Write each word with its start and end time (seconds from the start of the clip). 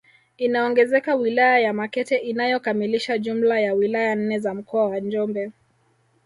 Inaongezeka 0.37 1.15
wilaya 1.15 1.59
ya 1.59 1.73
Makete 1.73 2.17
inayokamilisha 2.17 3.17
jumla 3.17 3.59
ya 3.59 3.73
wilaya 3.73 4.15
nne 4.15 4.39
za 4.39 4.53
mkoa 4.53 4.85
wa 4.89 4.99
Njombe 4.99 5.51